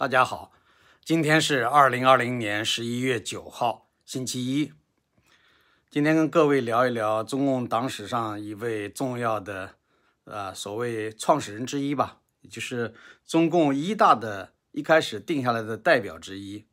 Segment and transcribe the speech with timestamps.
[0.00, 0.50] 大家好，
[1.04, 4.72] 今天是二零二零年十一月九号，星期一。
[5.90, 9.74] 今天跟各位聊一聊中共党史上一位重要的，
[10.24, 12.94] 呃，所谓创始人之一吧，也就是
[13.26, 16.64] 中共一大的一开始定下来的代表之一。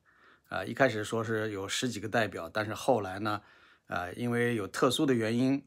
[0.47, 3.41] 啊，一开始说是有十几个代表，但是后来呢，
[3.87, 5.61] 呃，因为有特殊的原因，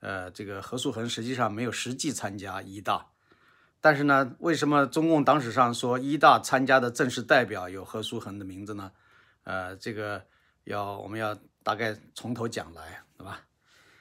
[0.00, 3.06] 呃，这个何叔衡实际上没有实际参加一大。
[3.86, 8.90] 但是呢，为什么中共党史上说一大参加的正式代表有何叔衡的名字呢？
[9.44, 10.26] 呃，这个
[10.64, 13.46] 要我们要大概从头讲来，对吧？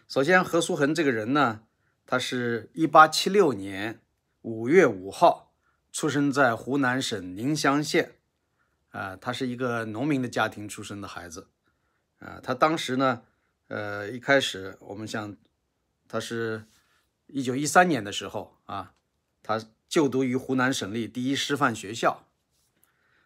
[0.08, 1.62] 首先，何叔衡这个人呢，
[2.08, 4.02] 他是一八七六年
[4.42, 5.54] 五月五号
[5.92, 8.16] 出生在湖南省宁乡县，
[8.90, 11.48] 啊，他是一个农民的家庭出生的孩子，
[12.18, 13.22] 啊，他当时呢，
[13.68, 15.38] 呃，一开始我们想，
[16.08, 16.66] 他是
[17.28, 18.94] 一九一三年的时候啊。
[19.48, 22.28] 他就读于湖南省立第一师范学校，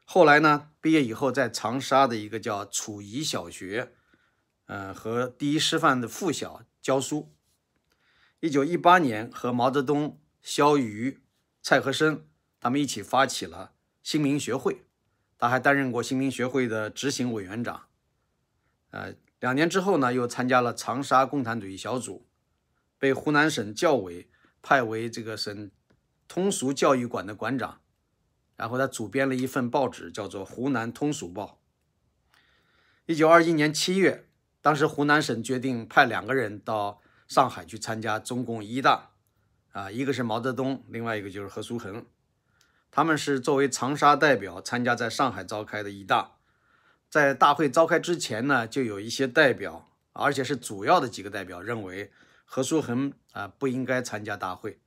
[0.05, 3.93] 后来呢，毕业以后在长沙的一个叫楚仪小学，
[4.65, 7.33] 呃，和第一师范的附小教书。
[8.41, 11.21] 一九一八年，和毛泽东、萧瑜、
[11.61, 12.27] 蔡和森
[12.59, 14.83] 他们一起发起了新民学会，
[15.37, 17.87] 他还担任过新民学会的执行委员长。
[18.91, 22.27] 呃，两年之后呢，又参加了长沙共产主义小组，
[22.97, 24.29] 被湖南省教委
[24.61, 25.71] 派为这个省。
[26.29, 27.81] 通俗教育馆的馆长，
[28.55, 31.59] 然后他主编了一份报纸，叫做《湖南通俗报》。
[33.07, 34.29] 一九二一年七月，
[34.61, 39.09] 当时湖南省决定派两个人到上海去参加中共一大，
[39.71, 42.05] 啊，一个是毛泽东，另外一个就是何叔衡。
[42.91, 46.33] 他们是作为长沙代表参加在上海召开的一大。
[47.09, 52.11] 在大会召开之前呢，就有一些代表，而且是主要的几个代表认为
[52.45, 54.79] 何叔衡啊不应该参加大会，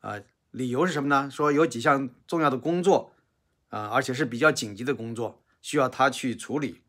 [0.00, 0.18] 啊。
[0.52, 1.30] 理由是什么呢？
[1.30, 3.14] 说有几项重要的工作，
[3.70, 6.82] 啊，而且是比较紧急的工作，需要他去处理，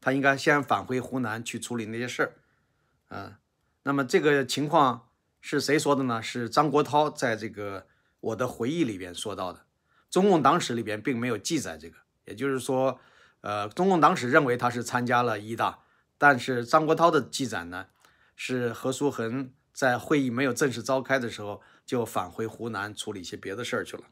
[0.00, 3.38] 他应该先返回湖南去处理那些事儿，啊，
[3.84, 5.08] 那么这个情况
[5.40, 6.20] 是谁说的呢？
[6.20, 7.86] 是张国焘在这个
[8.18, 9.64] 我的回忆里边说到的，
[10.10, 12.98] 中共党史里边并没有记载这个，也就是说，
[13.42, 15.78] 呃，中共党史认为他是参加了一大，
[16.18, 17.86] 但是张国焘的记载呢，
[18.34, 21.62] 是何叔衡在会议没有正式召开的时候。
[21.84, 24.04] 就返回湖南处理一些别的事儿去了。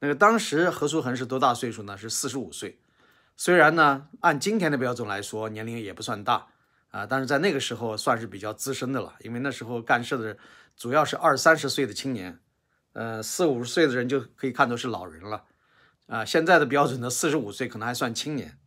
[0.00, 1.96] 那个当时何叔衡是多大岁数呢？
[1.96, 2.80] 是四十五岁。
[3.36, 6.48] 虽然呢，按今天的标准来说，年龄也不算大
[6.90, 9.16] 啊，但是在那个时候算是比较资深的了。
[9.20, 10.36] 因为那时候干事的
[10.76, 12.40] 主要是二三十岁的青年，
[12.92, 15.44] 呃，四五十岁的人就可以看作是老人了
[16.06, 16.24] 啊。
[16.24, 18.58] 现在的标准呢，四十五岁可能还算青年。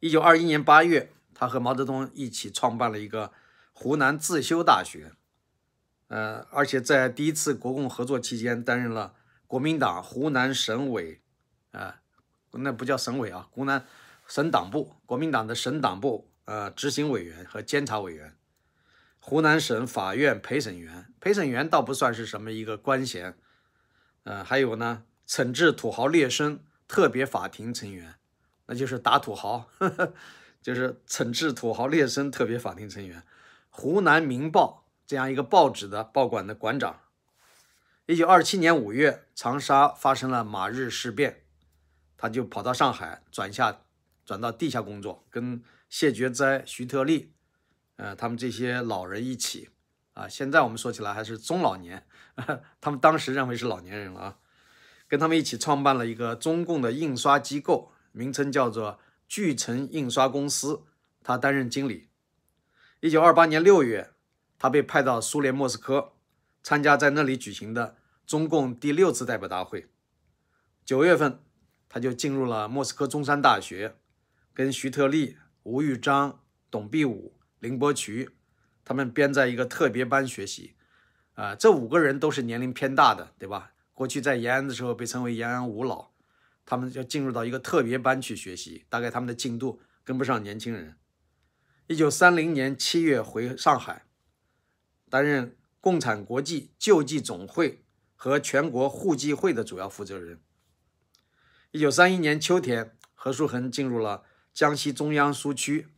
[0.00, 3.32] 一九二一年八月，他和毛泽东一起创办了一个
[3.72, 5.12] 湖南自修大学。
[6.10, 9.14] 呃，而且在第一次国共合作期间，担任了
[9.46, 11.20] 国民党湖南省委，
[11.70, 12.00] 啊，
[12.50, 13.86] 那不叫省委啊，湖南
[14.26, 18.36] 省党部国民党的省党部呃执行委员和监察委员，
[19.20, 23.36] 湖南省法院陪审员，陪审员倒不算是什么一个官衔，
[24.24, 28.16] 呃，还有呢，惩治土豪劣绅特别法庭成员，
[28.66, 30.12] 那就是打土豪，呵 呵
[30.60, 33.22] 就是惩治土豪劣绅特别法庭成员，
[33.68, 34.79] 湖南民报。
[35.10, 37.00] 这样一个报纸的报馆的馆长。
[38.06, 41.42] 一九二七年五月，长沙发生了马日事变，
[42.16, 43.80] 他就跑到上海，转下
[44.24, 47.32] 转到地下工作，跟谢觉哉、徐特立，
[47.96, 49.70] 呃，他们这些老人一起
[50.12, 50.28] 啊。
[50.28, 52.06] 现在我们说起来还是中老年，
[52.80, 54.38] 他们当时认为是老年人了啊。
[55.08, 60.84] 跟他们一起创办了一个中共的印刷机构，名称叫做巨城印刷公司，
[61.24, 62.10] 他担任经理。
[63.00, 64.12] 一九二八年六月。
[64.60, 66.12] 他被派到苏联莫斯科，
[66.62, 69.88] 参加在那里举行的中共第六次代表大会。
[70.84, 71.40] 九月份，
[71.88, 73.96] 他就进入了莫斯科中山大学，
[74.52, 76.40] 跟徐特立、吴玉章、
[76.70, 78.28] 董必武、林伯渠
[78.84, 80.76] 他们编在一个特别班学习。
[81.36, 83.72] 啊，这五个人都是年龄偏大的，对吧？
[83.94, 86.10] 过去在延安的时候被称为延安五老，
[86.66, 90.98] 他们要进入到一个特别班去学习，大概他们的进度跟不上年轻人。
[91.86, 94.04] 一九三零年七月回上海。
[95.10, 97.82] 担任共产国际救济总会
[98.14, 100.40] 和全国互济会的主要负责人。
[101.72, 104.22] 一九三一年秋天，何叔衡进入了
[104.54, 105.88] 江西中央苏区，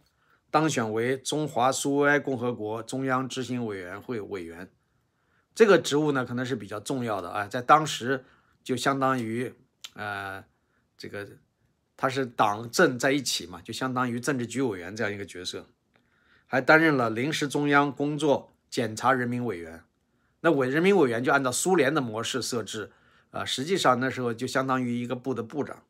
[0.50, 4.70] 当选为中华苏维埃共和国中央执行委员会委员。
[5.54, 8.24] 这个职务呢，可能是比较重要的啊，在当时
[8.64, 9.54] 就相当于
[9.94, 10.42] 呃，
[10.96, 11.28] 这个
[11.96, 15.66] 他是党政在一起嘛，就相当于政治局委员这样一个角色，
[16.46, 18.51] 还担任了临时中央工作。
[18.72, 19.84] 检察人民委员，
[20.40, 22.90] 那委人民委员就按照苏联的模式设置，
[23.30, 25.84] 啊，实际上那时候就相当于一个部的部长，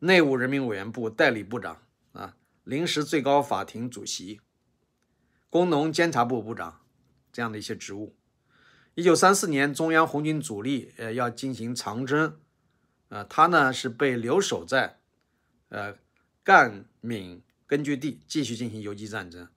[0.00, 1.80] 内务人民委员部代理部长
[2.12, 4.42] 啊，临时最高法庭主席，
[5.48, 6.82] 工农监察部部长
[7.32, 8.14] 这样的一些职务。
[8.94, 12.38] 一九三四年，中央红军主力呃要进行长征，
[13.08, 14.98] 呃，他呢是被留守在
[15.70, 15.96] 呃
[16.44, 19.48] 赣闽根据地继续进行游击战争。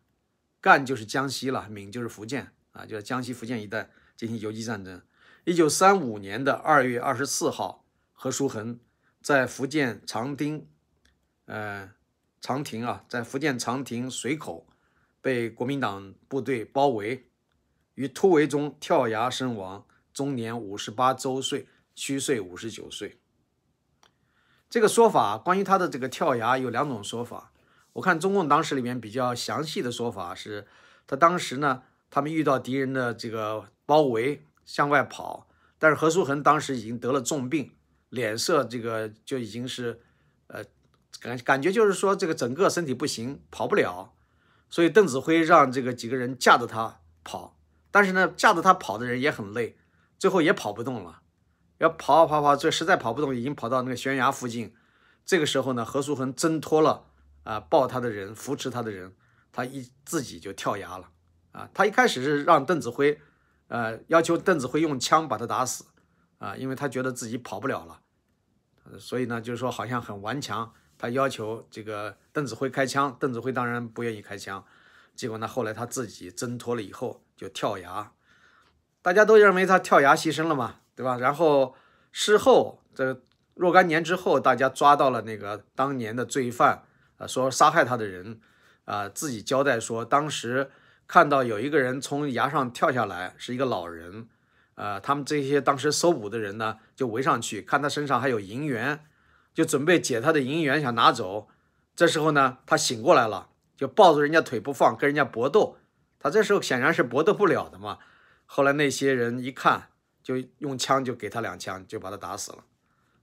[0.66, 5.00] 赣就是江西了，闽就是福建啊，就是江西福建一带进行游击战争。
[5.44, 8.80] 一九三五年的二月二十四号，何叔衡
[9.22, 10.68] 在福建长汀，
[11.46, 11.92] 呃，
[12.42, 14.66] 长汀啊，在福建长汀水口
[15.22, 17.28] 被国民党部队包围，
[17.94, 23.20] 于突围中跳崖身亡，终年五十八周岁，虚岁五十九岁。
[24.68, 27.52] 这个说法关于他的这个跳崖有两种说法。
[27.96, 30.66] 我看中共党史里面比较详细的说法是，
[31.06, 34.46] 他当时呢，他们遇到敌人的这个包围。
[34.66, 35.48] 向外跑，
[35.78, 37.74] 但是何叔衡当时已经得了重病，
[38.10, 40.02] 脸色这个就已经是，
[40.48, 40.66] 呃，
[41.22, 44.16] 感感觉就是说这个整个身体不行，跑不了，
[44.68, 47.60] 所以邓子恢让这个几个人架着他跑，
[47.92, 49.78] 但是呢，架着他跑的人也很累，
[50.18, 51.22] 最后也跑不动了，
[51.78, 54.74] 要跑跑跑，这实在跑不动，已经跑到那个悬崖附近，
[55.24, 57.06] 这个时候呢，何叔衡挣脱了
[57.46, 59.16] 啊抱他的人，扶持他的人，
[59.54, 61.10] 他一自己就跳崖了，
[61.54, 63.22] 啊，他一开始是让邓子恢。
[63.68, 65.86] 呃，要求邓子恢用枪把他打死，
[66.38, 68.00] 啊，因为他觉得自己跑不了了，
[69.00, 74.64] 所以呢，就是说好像很顽强，他要求这个邓子恢开枪，邓子恢当然不愿意开枪，
[75.16, 78.12] 结果呢，后来他自己挣脱了以后就跳崖，
[79.02, 81.18] 大家都认为他跳崖牺牲了嘛，对吧？
[81.18, 81.74] 然后
[82.12, 83.20] 事后这
[83.56, 86.84] 若干年之后，大家抓到了那个当年的罪犯，
[87.18, 88.40] 啊，说杀害他的人，
[88.86, 90.72] 啊，自己交代说当时。
[91.08, 94.28] 看到有一个人从崖上跳下来，是一个老人，
[94.74, 99.06] 呃，他们这些当时搜捕的人呢，就围上去，看他身上还有银元，
[99.54, 101.48] 就准备解他的银元，想拿走。
[101.96, 105.78] 这时候呢，他醒过来了，就抱住人家腿不放，跟人家搏斗。
[106.18, 108.00] 他这时候显然是搏斗不了的嘛。
[108.48, 109.90] 后来那些人一看，
[110.24, 112.64] 就用枪就给他两枪，就把他打死了，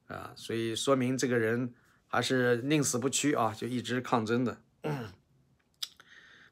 [0.07, 1.75] 啊，所以说明这个人
[2.13, 4.61] 还是宁死不屈啊，就一直抗争的。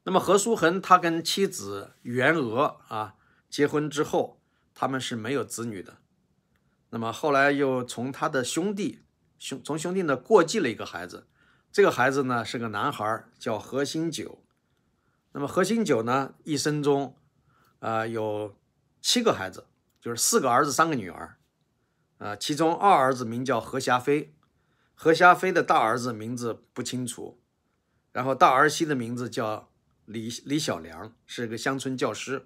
[0.03, 3.13] 那么何叔衡他跟妻子袁娥啊
[3.47, 4.41] 结婚之后，
[4.73, 5.99] 他们是没有子女的。
[6.89, 9.03] 那么后来又从他的兄弟
[9.37, 11.27] 兄从兄弟呢过继了一个孩子，
[11.71, 14.43] 这个孩子呢是个男孩，叫何新九。
[15.33, 17.15] 那么何新九呢一生中
[17.77, 18.57] 啊有
[18.99, 19.67] 七个孩子，
[20.01, 21.37] 就是四个儿子三个女儿，
[22.17, 24.33] 啊其中二儿子名叫何霞飞，
[25.03, 27.41] 何霞飞的大儿子名字不清楚，
[28.11, 29.71] 然后大儿媳的名字叫。
[30.05, 32.45] 李李小良是个乡村教师，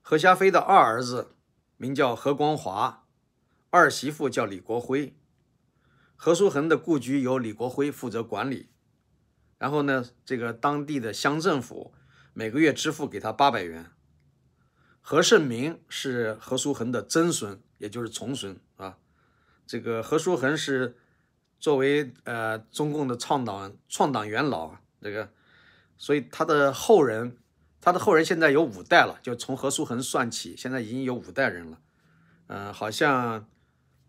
[0.00, 1.36] 何霞飞的二儿子
[1.76, 3.06] 名叫何光华，
[3.70, 5.16] 二媳妇叫李国辉。
[6.16, 8.70] 何叔衡的故居由李国辉负责管理，
[9.58, 11.94] 然后呢，这个当地的乡政府
[12.32, 13.92] 每个月支付给他八百元。
[15.00, 18.98] 何胜明是何叔衡的曾孙，也就是重孙啊。
[19.64, 20.96] 这个何叔衡是
[21.62, 25.30] 作为呃中共的创党创党元老，这个。
[25.96, 27.36] 所以他的后人，
[27.80, 31.78] 他的后人现在有五代了，就从何叔衡算起，现在已经有五代人了。
[32.48, 33.48] 嗯，好像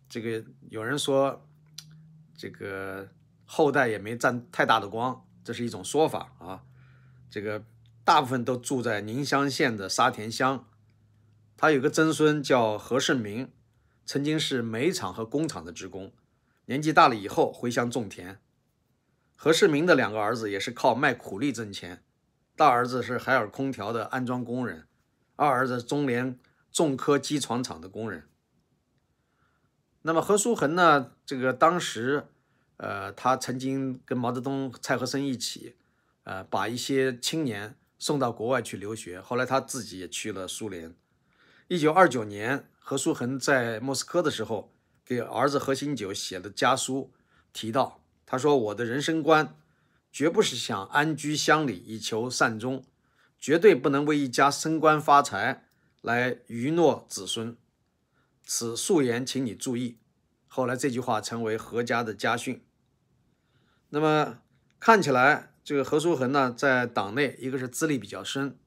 [0.09, 1.47] 这个有人说，
[2.35, 3.07] 这个
[3.45, 6.63] 后代也没沾太大的光，这是一种说法啊。
[7.29, 7.63] 这个
[8.03, 10.67] 大部分都住在宁乡县的沙田乡。
[11.55, 13.51] 他有个曾孙叫何世明，
[14.03, 16.11] 曾经是煤厂和工厂的职工，
[16.65, 18.39] 年纪大了以后回乡种田。
[19.35, 22.03] 何世民的两个儿子也是靠卖苦力挣钱，
[22.55, 24.87] 大儿子是海尔空调的安装工人，
[25.35, 26.39] 二儿子中联
[26.71, 28.29] 重科机床厂的工人。
[30.03, 31.11] 那么何叔衡呢？
[31.25, 32.27] 这个当时，
[32.77, 35.75] 呃，他曾经跟毛泽东、蔡和森一起，
[36.23, 39.21] 呃，把一些青年送到国外去留学。
[39.21, 40.95] 后来他自己也去了苏联。
[41.69, 44.72] 一九二九年，何叔衡在莫斯科的时候，
[45.15, 47.11] 给儿子何新九写的家书
[47.51, 48.01] 提到。
[48.25, 49.55] 他说：“我的人生观，
[50.11, 52.83] 绝不是想安居乡里以求善终，
[53.37, 55.65] 绝对不能为一家升官发财
[56.01, 57.55] 来愚诺子孙。
[58.43, 59.99] 此素言，请你注意。”
[60.47, 62.63] 后来这句话成为何家的家训。
[63.89, 64.39] 那么
[64.79, 68.57] 看起来，这个何叔衡呢，在党内一个是资历比较深，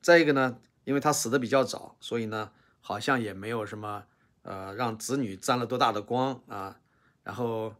[0.00, 4.04] 再一个呢，因为他死的比较早，所以呢，好像也没有什么
[4.42, 6.78] 呃让子女沾了多大的光啊，
[7.22, 7.74] 然后。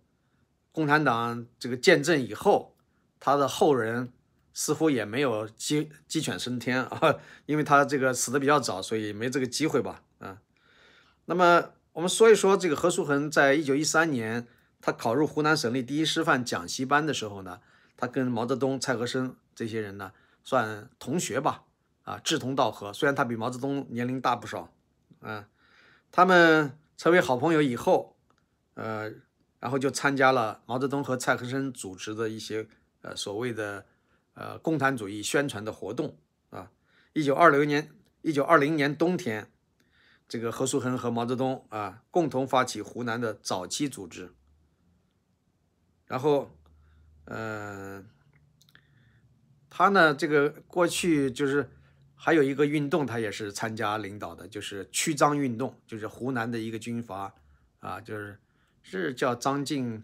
[0.72, 2.76] 共产党这个建政以后，
[3.18, 4.12] 他的后人
[4.54, 10.38] 似乎也没有鸡鸡犬升天啊， 因为他这个死的比较早，所以没这个机会吧啊。
[11.24, 14.46] 那么我们说一说这个何叔衡，在一九一三年
[14.80, 17.60] 他考入湖南省立第一师范讲习班的时候呢，
[17.96, 20.12] 他跟毛泽东、蔡和森这些人呢
[20.44, 21.64] 算同学吧，
[22.04, 22.92] 啊，志同道合。
[22.92, 24.72] 虽然他比毛泽东年龄大不少，
[25.20, 25.48] 啊，
[26.12, 28.16] 他们成为好朋友以后，
[28.74, 29.10] 呃，
[29.58, 32.66] 然后就参加了毛泽东和蔡和森主持的一些
[33.02, 33.86] 呃所谓的
[34.34, 36.16] 呃共产主义宣传的活动
[36.50, 36.70] 啊。
[37.12, 37.90] 一九二零年，
[38.22, 39.50] 一九二零年冬天。
[40.28, 44.32] 这个何叔衡和毛泽东啊，共同发起湖南的早期组织。
[46.06, 46.56] 然后，
[47.24, 48.04] 呃，
[49.68, 51.68] 他呢，这个过去就是
[52.22, 57.32] 还有一个运动，他也是参加领导的，就是驱张运动，就是湖南的一个军阀
[57.78, 58.38] 啊，就是
[58.82, 60.02] 是叫张敬，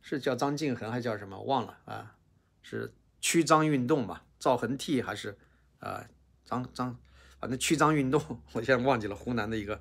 [0.00, 1.38] 是叫张敬恒还叫什么？
[1.42, 2.14] 忘了啊，
[2.62, 2.90] 是
[3.20, 4.24] 驱张运动吧？
[4.38, 5.36] 赵恒惕还是
[5.78, 6.02] 啊？
[6.42, 6.96] 张张。
[7.38, 8.18] 反正驱张运动，
[8.54, 9.78] 我现在忘记了湖南的一个，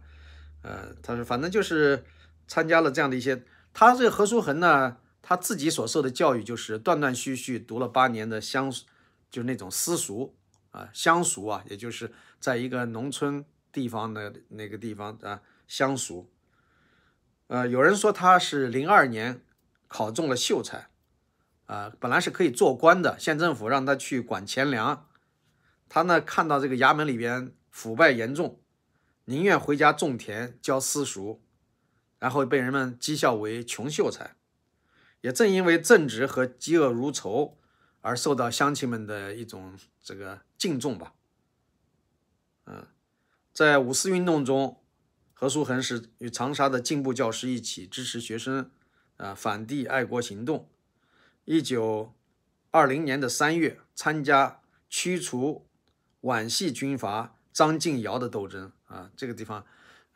[0.62, 2.04] 呃，他说反正就是
[2.50, 3.42] 参加了这样的一些。
[3.74, 8.70] 他这个何叔衡呢，他自己所受的教育就是断断续续读了八年的乡，
[9.32, 10.36] 就是那种私塾
[10.76, 16.30] 啊，乡俗啊，也就是在一个农村地方的那个地方啊，乡俗。
[17.48, 19.42] 呃，有人说他是零二年
[19.88, 20.90] 考中了秀才，
[21.68, 25.08] 啊，本来是可以做官的，县政府让他去管钱粮。
[25.88, 28.60] 他呢看到这个衙门里边腐败严重，
[29.26, 31.40] 宁愿回家种田教私塾，
[32.20, 34.36] 然后被人们讥笑为穷秀才。
[35.22, 37.58] 也正因为正直和嫉恶如仇，
[38.06, 41.16] 而受到乡亲们的一种这个敬重吧。
[42.66, 42.86] 嗯，
[43.52, 44.80] 在五四运动中，
[45.34, 48.70] 何叔衡是与长沙的进步教师一起支持学生
[49.18, 50.70] 啊反帝爱国行动。
[51.46, 52.14] 一九
[52.70, 55.66] 二零年的三月，参加驱除。
[56.22, 59.64] 皖系军阀张敬尧的斗争啊，这个地方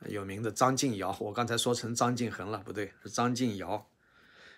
[0.07, 3.88] 有名的张敬尧，我刚才说成张敬恒了，不对，是张敬尧。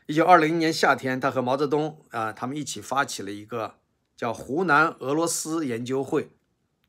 [0.07, 3.79] 一九二零年夏天，他和毛泽东啊，他们一起发起了一个
[4.15, 6.31] 叫湖南俄罗斯研究会，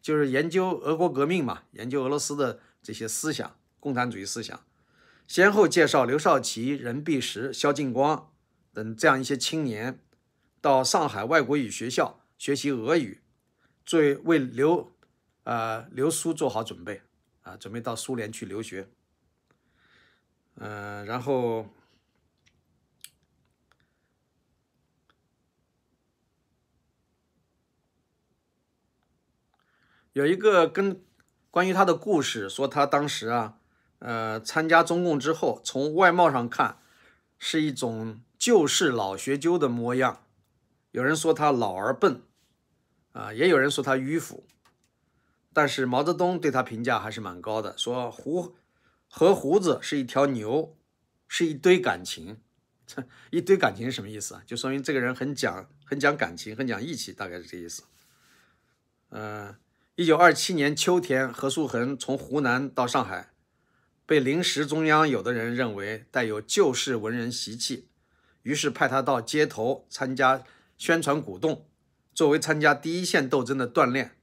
[0.01, 4.59] 就是研究俄国革命嘛，研究俄罗斯的这些思想，共产主义思想。
[5.29, 8.31] 先后介绍刘少奇、任弼时、萧劲光
[8.73, 10.01] 等这样一些青年
[10.61, 13.21] 到上海外国语学校学习俄语。
[13.85, 14.93] 最为留，
[15.43, 17.03] 呃，留苏做好准备
[17.43, 18.89] 啊，准备到苏联去留学。
[20.55, 21.67] 嗯，然后
[30.13, 31.03] 有一个跟
[31.51, 33.59] 关于他的故事，说他当时啊，
[33.99, 36.79] 呃，参加中共之后，从外貌上看
[37.39, 40.25] 是一种旧式老学究的模样。
[40.91, 42.23] 有人说他老而笨。
[43.13, 44.47] 啊，也有人说他迂腐，
[45.53, 48.57] 但是毛泽东对他评价还是蛮高的，说胡
[49.07, 50.75] 和胡子是一条牛，
[51.29, 52.39] 是一堆感情，
[53.29, 54.43] 一堆感情是什么意思啊？
[54.47, 57.83] 就说明这个人很讲很讲感情，很讲义气，大概是这意思。
[59.11, 59.55] 嗯，
[59.97, 63.29] 一九二七年秋天，何叔衡从湖南到上海，
[64.07, 67.89] 被临时中央有的人认为带有旧式文人习气，
[68.41, 70.45] 于是派他到街头参加
[70.79, 71.67] 宣传鼓动。
[72.15, 74.17] 作为参加第一线斗争的锻炼，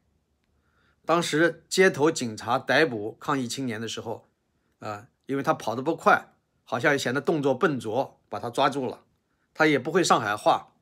[1.05, 4.27] 当时街头警察逮捕抗议青年的时候，
[4.79, 6.33] 啊，因为他跑得不快，
[6.63, 9.03] 好像显得动作笨拙，把他抓住了。
[9.53, 10.73] 他也不会上海话，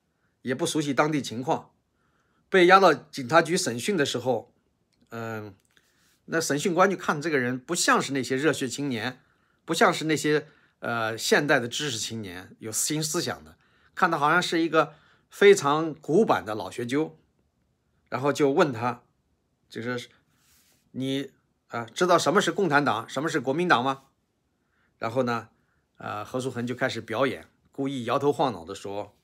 [0.44, 1.72] 也不熟悉当地情况，
[2.48, 4.54] 被押到警察局审讯的时候，
[5.10, 5.54] 嗯，
[6.26, 9.22] 那审讯官就看这个人不像是那些热血青年，
[9.66, 10.48] 不像是那些
[10.80, 13.56] 呃现代的知识青年，有新思想的，
[13.94, 14.94] 看他好像是一个。
[15.30, 17.20] 非常古板的老学究，
[18.08, 19.04] 然后就问他，
[19.70, 20.10] 就是
[20.92, 21.32] 你
[21.68, 24.04] 啊，知道什么是共产党，什么是国民党吗？
[24.98, 25.50] 然后呢，
[25.98, 29.18] 呃，何叔衡就开始表演，故意摇头晃脑的说：“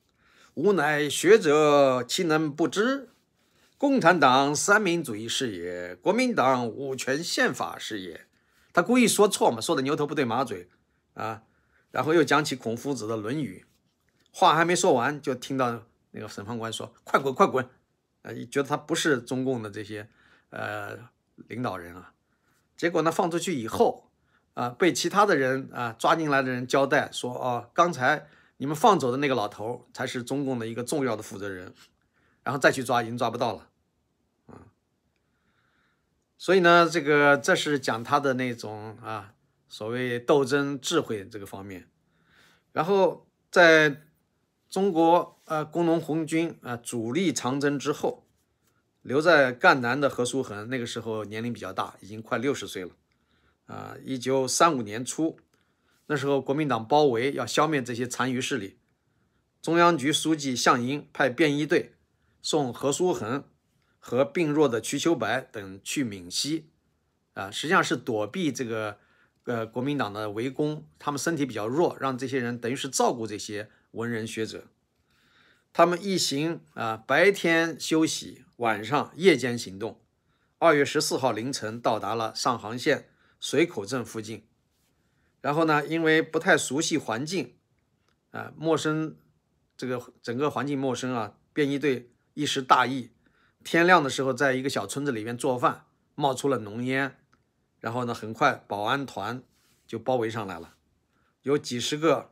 [0.55, 3.07] 吾乃学者，岂能不知？
[3.83, 8.27] 共产党三民主义事业，国民党五权宪法事业。”
[8.71, 10.69] 他故意说错嘛，说的牛头不对马嘴
[11.15, 11.43] 啊，
[11.91, 13.65] 然后又讲起孔夫子的《论语》，
[14.31, 15.83] 话还没说完，就听到。
[16.11, 17.67] 那个审判官说：“快滚，快滚！”
[18.23, 20.07] 啊，觉得他不是中共的这些
[20.51, 20.97] 呃
[21.49, 22.13] 领导人啊。
[22.77, 24.09] 结果呢，放出去以后
[24.53, 31.73] 啊，被其他的人啊抓进来的人交代说：“哦，刚才你们放走的那个老头才是中共的一个重要的负责人。”
[32.45, 33.67] 然后再去抓，已经抓不到了。
[36.43, 39.33] 所以呢，这个这是讲他的那种啊
[39.69, 41.87] 所谓斗争智慧这个方面。
[42.73, 44.01] 然后在。
[44.73, 48.25] 中国呃工农红军啊主力长征之后，
[49.03, 52.89] 留在赣南的何叔衡那个时候年龄比较大，已经快六十岁了，
[53.67, 55.37] 啊，一九三五年初，
[56.07, 58.79] 那时候国民党包围要消灭这些残余势力，
[59.61, 61.93] 中央局书记项英派便衣队
[62.41, 63.43] 送何叔衡
[64.05, 66.65] 和病弱的瞿秋白等去闽西，
[67.35, 68.97] 啊，实际上是躲避这个
[69.45, 74.65] 呃国民党的围攻，他们身体比较弱，让这些人等于是照顾这些文人学者。
[75.71, 80.01] 他们一行啊，白天休息，晚上夜间行动。
[80.59, 83.07] 二月十四号凌晨到达了上杭县
[83.39, 84.43] 水口镇附近。
[85.39, 87.53] 然后呢，因为不太熟悉环境，
[88.31, 89.15] 啊，陌生，
[89.77, 93.09] 这个整个环境陌生啊，便衣队一时大意，
[93.63, 97.17] 天亮的时候，在一个小村子里面做饭，冒出了浓烟。
[97.79, 99.41] 然后呢，很快保安团
[99.85, 100.75] 就包围上来了，
[101.41, 102.31] 有几十个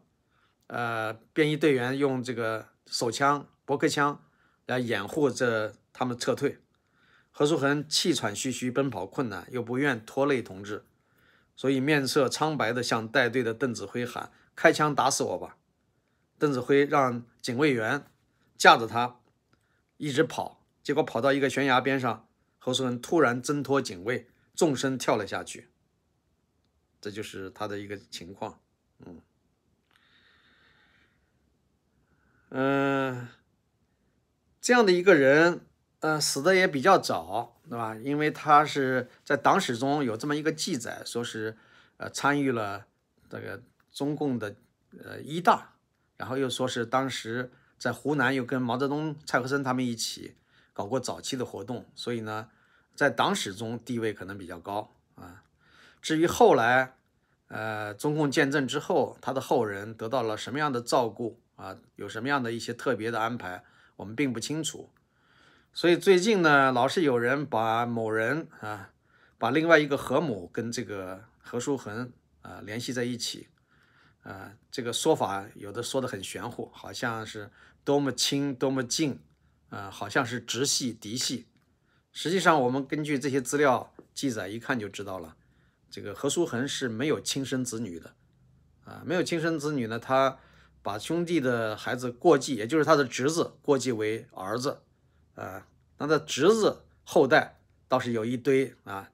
[0.68, 2.68] 呃便衣队员用这个。
[2.88, 4.22] 手枪、驳壳枪
[4.66, 6.60] 来掩护着他们撤退。
[7.32, 10.84] 何叔衡气喘吁吁，奔跑困难，又不愿拖累同志，
[11.56, 15.56] 所以面色苍白的向带队的邓子恢喊：“开枪打死我吧！”
[16.38, 18.06] 邓子恢让警卫员
[18.58, 19.22] 架着他
[19.96, 22.28] 一直跑，结果跑到一个悬崖边上，
[22.60, 25.70] 何叔衡突然挣脱警卫，纵身跳了下去。
[27.00, 28.60] 这就是他的一个情况，
[29.06, 29.22] 嗯。
[32.50, 33.30] 嗯，
[34.60, 35.66] 这样的一个人，
[36.02, 37.96] 呃，死的也比较早，对吧？
[37.96, 41.58] 因为他是在党史中有这么一个记载，说是
[41.96, 42.88] 呃参与了
[43.30, 44.56] 这个中共的
[45.02, 45.76] 呃一大，
[46.18, 50.36] 然后又说是当时在湖南又跟毛泽东、蔡和森他们一起
[50.82, 52.50] 搞过早期的活动，所以呢，
[52.96, 55.44] 在党史中地位可能比较高啊。
[56.02, 56.96] 至于后来，
[57.50, 61.40] 呃，中共建政之后，他的后人得到了什么样的照顾？
[61.56, 63.64] 啊，有什么样的一些特别的安排，
[63.96, 64.90] 我们并不清楚。
[65.72, 68.90] 所以最近呢，老是有人把某人啊，
[69.38, 72.12] 把另外一个何母跟这个何叔衡
[72.42, 73.50] 啊联系在一起，
[74.24, 77.52] 啊，这个说法有的说的很玄乎，好像是
[77.84, 79.20] 多么亲多么近，
[79.72, 81.48] 啊，好像是直系嫡系。
[82.12, 85.36] 实际上，我们根据这些资料记载一看就知道了，
[85.90, 88.14] 这个何叔衡是没有亲生子女的，
[88.86, 90.38] 啊，没有亲生子女呢，他。
[90.84, 94.82] 把兄弟的孩子过继，也就是他的侄子过继为儿子，
[95.36, 95.68] 啊，
[96.00, 99.12] 那他侄子后代倒是有一堆啊，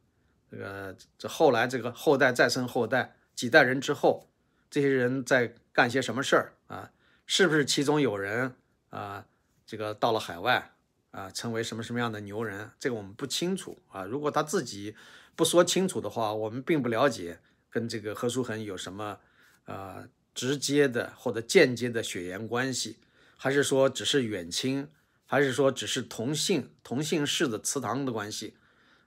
[0.49, 4.29] 这个这后来这个后代再生后代几代人之后，
[4.69, 6.89] 这些人在干些什么事儿啊？
[7.25, 8.55] 是不是其中有人
[8.89, 9.25] 啊，
[9.67, 10.73] 这个到了海外
[11.11, 12.71] 啊，成为什么什么样的牛人？
[12.79, 14.03] 这个我们不清楚啊。
[14.03, 14.95] 如果他自己
[15.35, 17.37] 不说清楚的话，我们并不了解
[17.69, 19.19] 跟这个何书衡有什么
[19.65, 20.07] 啊。
[20.33, 22.99] 直接的或者间接的血缘关系，
[23.37, 24.87] 还是说只是远亲，
[25.25, 28.55] 还是说只是同姓同姓氏的祠堂的关系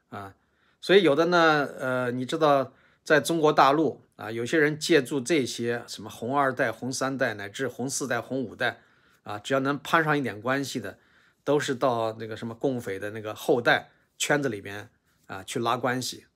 [0.08, 0.34] 啊？
[0.80, 2.72] 所以有的呢，呃，你知道，
[3.04, 8.80] 在中国大陆啊，有些人借助这些什么红二代、红三代乃至红四代、红五代
[9.22, 10.98] 啊，只要能攀上一点关系的，
[11.44, 14.90] 都是到那个什么共匪的那个后代圈子里边
[15.26, 16.26] 啊去拉关系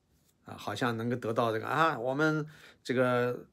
[0.45, 2.45] 啊，好像能够得到这个啊，我们
[2.83, 3.45] 这个。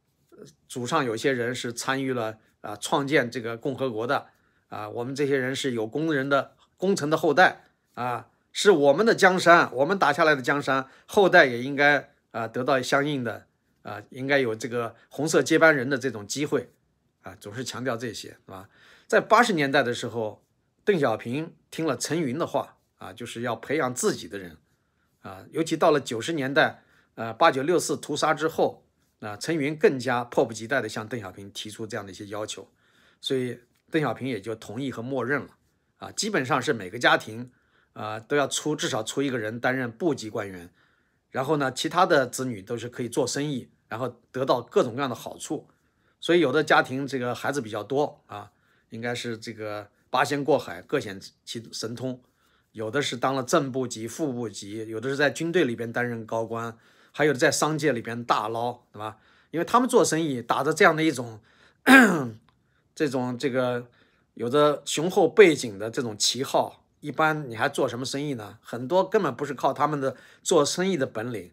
[0.66, 4.29] 祖上有些人是参与了啊，创建这个共和国的
[4.68, 13.47] 啊，我们这些人是有工人的功臣的后代啊，是我们的江山，我们打下来的江山，后代也应该啊得到相应的
[13.83, 16.73] 啊，应该有这个红色接班人的这种机会
[17.21, 18.68] 啊，总是强调这些，是吧？
[19.12, 20.42] 在八十年代的时候，
[20.87, 24.57] 邓小平听了陈云的话啊，就是要培养自己的人
[25.20, 26.83] 啊，尤其到了九十年代，
[27.16, 28.87] 呃，八九六四屠杀之后。
[29.18, 32.66] 那陈云更加迫不及待地向邓小平提出这样的一些要求，
[33.20, 35.59] 所以邓小平也就同意和默认了。
[35.98, 37.53] 啊，基本上是每个家庭
[37.92, 40.72] 啊都要出至少出一个人担任部级官员，
[41.29, 45.68] 然后呢，其他的子女都是可以做生意，然后得到各种各样的好处。
[46.18, 48.51] 所以有的家庭这个孩子比较多啊，
[48.92, 52.20] 应该是这个八仙过海，各显其神通。
[52.72, 56.76] 有的是当了正部级、副部级，有的是在军队里边担任高官。
[57.14, 59.18] 还有的在商界里边大捞，对吧？
[59.50, 61.40] 因为他们做生意打着这样的一种，
[62.94, 63.87] 这种这个
[64.33, 68.59] 有着雄厚背景的这种旗号，一般你还做什么生意呢？
[68.62, 71.50] 很多根本不是靠他们的做生意的本领，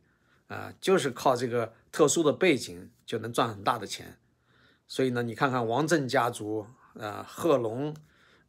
[0.47, 4.17] 啊，就是靠这个特殊的背景就能赚很大的钱。
[4.87, 6.67] 所以呢，你看看王震家族，
[6.99, 7.95] 啊，贺龙，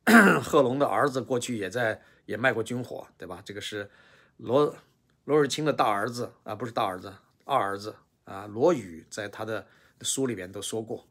[0.42, 3.40] 贺龙的儿子过去也在也卖过军火，对吧？
[3.44, 3.90] 这个是
[4.36, 4.76] 罗。
[5.24, 7.12] 罗日清的大儿子啊，不是大儿子，
[7.44, 9.64] 二儿子啊，罗宇在他的
[10.00, 11.06] 书里边都说过，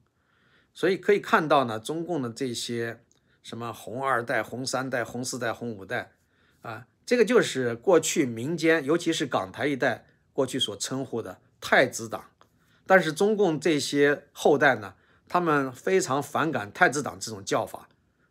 [0.73, 3.01] 所以可以看到呢，中共的这些
[3.43, 6.11] 什么红二代、红三代、红四代、红五代
[6.63, 12.31] 啊，这个就是过去民间，尤其是港台一带过去所称呼的太子党，
[12.85, 14.95] 但是中共这些后代呢，
[15.29, 17.87] 他们非常反感太子党这种叫法，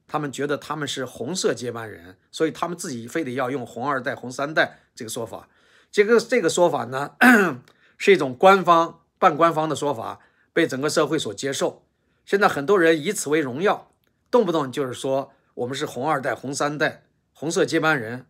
[0.06, 5.48] 他们觉得他们是红色接班人，所以他们自己非得要用红二代、红三代这个说法。
[5.90, 7.12] 这个这个说法呢，
[7.96, 10.18] 是一种官方半官方的说法，
[10.52, 11.84] 被整个社会所接受。
[12.26, 13.92] 现在很多人以此为荣耀，
[14.30, 18.26] 动不动就是说我们是红二代、红三代、红色接班人。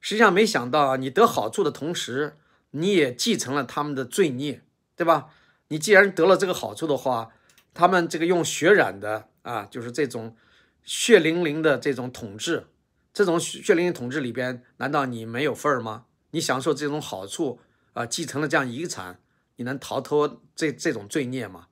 [0.00, 2.38] 实际上没想到，你得好处的同时，
[2.70, 4.62] 你也继承了他们的罪孽，
[4.96, 5.28] 对吧？
[5.68, 7.28] 你既然得了这个好处的话，
[7.74, 10.36] 他们这个用血染的啊，就是这种
[10.82, 12.66] 血淋淋的这种统治，
[13.12, 16.06] 这种血淋淋统治里边，难道你没有份儿吗？
[16.30, 17.60] 你享受这种好处
[17.92, 19.20] 啊，继承了这样遗产，
[19.56, 21.68] 你能逃脱这这种罪孽吗？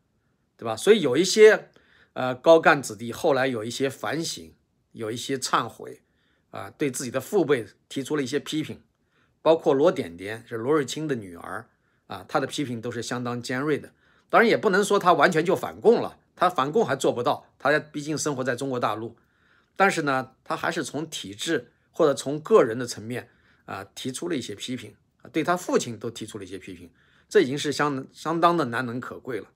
[0.56, 0.76] 对吧？
[0.76, 1.70] 所以有一些
[2.14, 4.54] 呃高干子弟后来有一些反省，
[4.92, 6.02] 有一些忏悔。
[6.50, 8.80] 啊，对自己的父辈提出了一些批评，
[9.42, 11.68] 包括罗点点是罗瑞卿的女儿
[12.06, 13.92] 啊，她的批评都是相当尖锐的。
[14.30, 19.16] 当然也不能说他完全就反共了，他反共还做不到，他毕竟生活在中国大陆。
[19.76, 23.28] 但是呢，他还是从体制或者从个人的层面
[23.64, 24.94] 啊提出了一些批评，
[25.32, 26.90] 对他父亲都提出了一些批评，
[27.28, 29.46] 这已经是相相当的难能可贵了。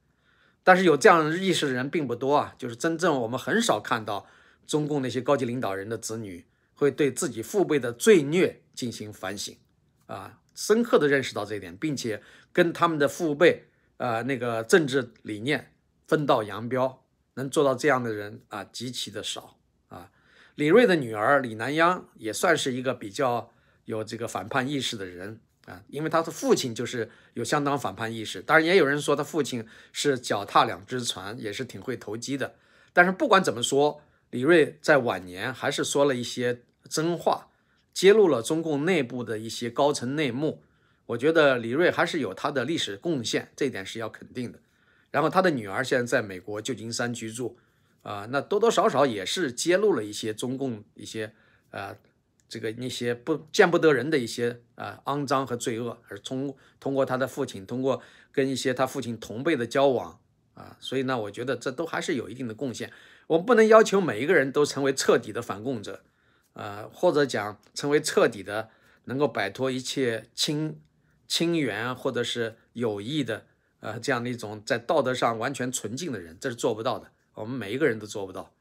[0.63, 4.27] 但是有这样意识的人并不多啊，就是真正我们很少看到
[4.67, 6.45] 中共那些高级领导人的子女。
[6.75, 9.57] 会对自己父辈的罪孽进行反省，
[10.07, 12.21] 啊，深刻的认识到这一点，并且
[12.53, 13.67] 跟他们的父辈，
[14.03, 15.73] 呃，那个政治理念
[16.09, 20.11] 分道扬镳，能做到这样的人啊，极其的少啊。
[20.57, 23.53] 李瑞的女儿李南央也算是一个比较
[23.85, 28.43] 有这个反叛意识的人啊，因为他的父亲就是有相当反叛意识。
[28.43, 32.57] 当然，也有人说他父亲是脚踏两只船，也是挺会投机的。
[32.93, 36.63] 但是不管怎么说，李瑞在晚年还是说了一些。
[36.91, 37.49] 真话
[37.95, 40.63] 揭露了中共内部的一些高层内幕，
[41.07, 44.59] 我觉得李瑞还是有他的历史贡献，这一点是要肯定的。
[45.11, 47.59] 然后他的女儿现在在美国旧金山居住，
[48.03, 51.35] 啊，那多多少少也是揭露了一些中共一些
[51.71, 51.97] 呃
[52.49, 60.19] 这个那些不见不得人的一些啊肮脏和罪恶，而通通过他的父亲，通过跟一些他父亲同辈的交往
[60.55, 62.91] 啊，所以呢，我觉得这都还是有一定的贡献。
[63.27, 66.03] 我们不能要求每一个人都成为彻底的反共者。
[66.55, 68.69] 呃，或者讲成为彻底的
[69.05, 70.79] 能够摆脱一切亲
[71.33, 73.47] 亲缘或者是友谊的
[73.81, 77.11] 呃这样的一种在道德上完全纯净的人，这是做不到的。
[77.33, 78.53] 我们每一个人都做不到。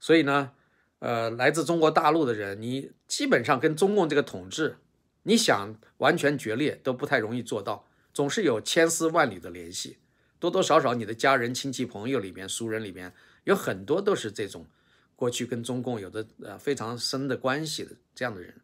[0.00, 0.50] 所以呢，
[0.98, 4.78] 呃，来自中国大陆的人，你基本上跟中共这个统治，
[5.22, 9.98] 你想完全决裂都不太容易做到，总是有千丝万缕的联系，
[10.40, 14.66] 多多少少你的家人、亲戚、朋友里边、熟人里边有很多都是这种。
[15.14, 18.54] 过去跟中共有着呃非常深的关系的这样的人，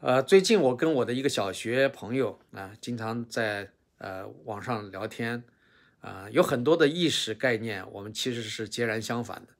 [0.00, 5.44] 呃，最近我跟我的一个小学朋友啊，经常在呃网上聊天，
[6.00, 9.52] 啊，有很多的意识概念，我们其实是截然相反的，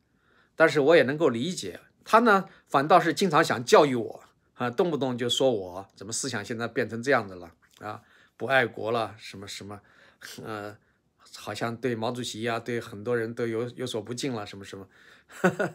[0.56, 4.24] 但是我也能够理解他呢，反倒是经常想教育我
[4.54, 8.00] 啊，动不动就说我怎么思想现在变成这样子了啊，
[8.38, 9.82] 不爱国了，什么什么，
[10.42, 10.74] 呃，
[11.36, 14.88] 好像对毛主席呀，对很多人都有有所不敬了，什么什么。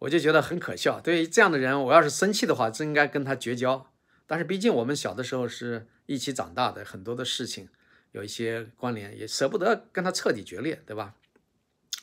[0.00, 1.00] 我就觉得很可笑。
[1.00, 3.86] 对于这样的人，我要是生气的话，真应该跟他绝交。
[4.26, 7.68] 但是毕竟我们小的时候是一起长大的，很多的事情
[8.12, 11.14] 有一些关联，也舍不得跟他彻底决裂，对吧？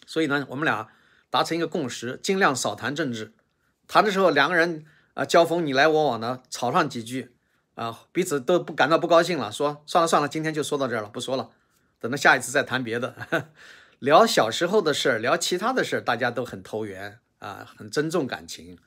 [0.05, 0.89] 所以呢，我们俩
[1.29, 3.33] 达成一个共识，尽量少谈政治。
[3.87, 7.35] 谈的时候，两个人啊交锋你来我往的，吵上几句
[7.75, 11.49] 啊，彼此都不感到不高兴了，说算了算了，今天就说到这儿了，不说了，
[11.99, 13.49] 等到下一次再谈别的。
[13.99, 18.77] 聊小时候的事儿，聊其他的事儿，大家都很投缘啊，很尊重感情。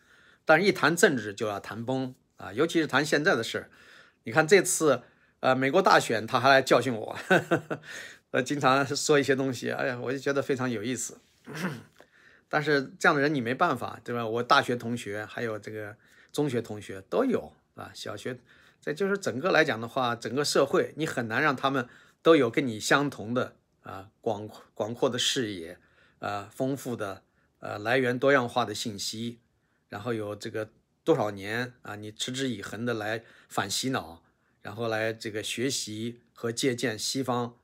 [0.45, 3.71] 但是，一谈政治就要谈崩啊，尤其是谈现在的事儿。
[4.25, 5.03] 你看这次，
[5.41, 7.17] 呃，美国大选，他还来教训我，
[8.33, 11.19] 呃，经常说一些东西，哎呀，我就觉得非常有意思。
[12.49, 14.27] 但是这样的人你没办法，对吧？
[14.27, 15.97] 我大学同学还有这个
[16.33, 18.39] 中学同学都有啊，小学，
[18.81, 21.89] 这就是整个来讲的话，整个社会你很难让他们
[22.23, 23.55] 都有跟你相同的。
[23.83, 25.79] 啊，广广阔的视野，
[26.19, 27.23] 啊，丰富的，
[27.61, 29.41] 呃，来源多样化的信息，
[29.89, 30.71] 然后有这个
[31.03, 34.23] 多少年啊，你持之以恒的来反洗脑，
[34.63, 37.57] 然后来这个学习和借鉴西方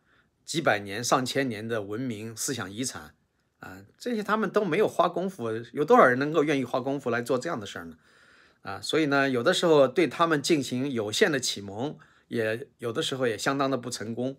[0.45, 3.15] 几百年、上千年的文明思想遗产，
[3.61, 7.97] 啊，这些他们都没有花功夫，有多少人能够愿意花功夫来做这样的事儿呢？
[8.63, 14.37] 啊，所以呢，有的时候对他们进行有限的启蒙，也有的时候也相当的不成功。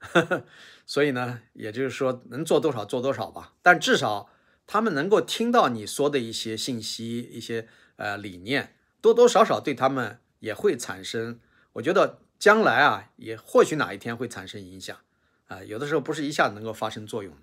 [0.84, 3.54] 所以呢，也就是说，能做多少做多少吧。
[3.62, 4.28] 但至少
[4.72, 11.38] 他们能够听到你说的一些信息、一些呃理念，多多少少对他们也会产生。
[11.74, 14.96] 我觉得将来啊，也或许哪一天会产生影响
[15.48, 15.62] 啊。
[15.62, 17.42] 有的时候不是一下子能够发生作用的。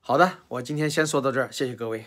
[0.00, 2.06] 好的，我今天先说到这儿，谢谢各位。